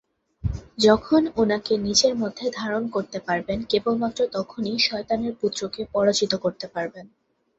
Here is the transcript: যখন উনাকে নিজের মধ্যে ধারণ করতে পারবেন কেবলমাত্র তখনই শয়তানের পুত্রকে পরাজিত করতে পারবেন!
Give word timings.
যখন 0.77 1.21
উনাকে 1.37 1.73
নিজের 1.85 2.13
মধ্যে 2.15 2.45
ধারণ 2.53 2.83
করতে 2.95 3.17
পারবেন 3.27 3.59
কেবলমাত্র 3.71 4.19
তখনই 4.35 4.77
শয়তানের 4.79 5.33
পুত্রকে 5.41 5.81
পরাজিত 5.93 6.33
করতে 6.43 6.65
পারবেন! 6.67 7.05